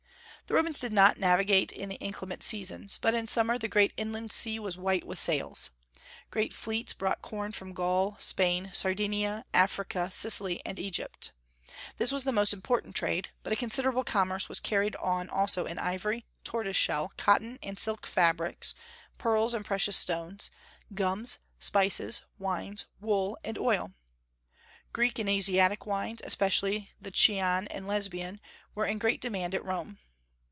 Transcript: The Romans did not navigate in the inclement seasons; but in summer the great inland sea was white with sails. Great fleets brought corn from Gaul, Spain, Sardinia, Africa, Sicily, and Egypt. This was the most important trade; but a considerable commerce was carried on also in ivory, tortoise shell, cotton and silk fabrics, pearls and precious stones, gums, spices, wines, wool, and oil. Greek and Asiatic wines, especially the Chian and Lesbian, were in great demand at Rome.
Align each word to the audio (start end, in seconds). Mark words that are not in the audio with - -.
The 0.47 0.55
Romans 0.55 0.81
did 0.81 0.91
not 0.91 1.17
navigate 1.17 1.71
in 1.71 1.87
the 1.87 1.95
inclement 2.01 2.43
seasons; 2.43 2.99
but 3.01 3.13
in 3.13 3.25
summer 3.25 3.57
the 3.57 3.69
great 3.69 3.93
inland 3.95 4.33
sea 4.33 4.59
was 4.59 4.77
white 4.77 5.05
with 5.05 5.17
sails. 5.17 5.69
Great 6.29 6.51
fleets 6.53 6.91
brought 6.91 7.21
corn 7.21 7.53
from 7.53 7.71
Gaul, 7.71 8.17
Spain, 8.19 8.69
Sardinia, 8.73 9.45
Africa, 9.53 10.11
Sicily, 10.11 10.59
and 10.65 10.77
Egypt. 10.77 11.31
This 11.95 12.11
was 12.11 12.25
the 12.25 12.33
most 12.33 12.51
important 12.51 12.95
trade; 12.97 13.29
but 13.43 13.53
a 13.53 13.55
considerable 13.55 14.03
commerce 14.03 14.49
was 14.49 14.59
carried 14.59 14.93
on 14.97 15.29
also 15.29 15.65
in 15.65 15.79
ivory, 15.79 16.25
tortoise 16.43 16.75
shell, 16.75 17.13
cotton 17.15 17.57
and 17.63 17.79
silk 17.79 18.05
fabrics, 18.05 18.75
pearls 19.17 19.53
and 19.53 19.63
precious 19.63 19.95
stones, 19.95 20.51
gums, 20.93 21.37
spices, 21.59 22.23
wines, 22.37 22.87
wool, 22.99 23.37
and 23.45 23.57
oil. 23.57 23.93
Greek 24.91 25.17
and 25.17 25.29
Asiatic 25.29 25.85
wines, 25.85 26.19
especially 26.25 26.91
the 26.99 27.09
Chian 27.09 27.69
and 27.69 27.87
Lesbian, 27.87 28.41
were 28.75 28.85
in 28.85 28.97
great 28.97 29.21
demand 29.21 29.55
at 29.55 29.63
Rome. 29.63 29.97